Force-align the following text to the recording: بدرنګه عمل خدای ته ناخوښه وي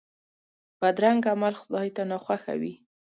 بدرنګه 0.79 1.29
عمل 1.35 1.53
خدای 1.61 1.87
ته 1.95 2.01
ناخوښه 2.11 2.53
وي 2.61 2.73